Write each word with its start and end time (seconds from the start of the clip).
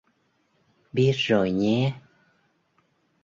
Biết 0.93 1.11
rồi 1.15 1.51
nhé 1.51 1.93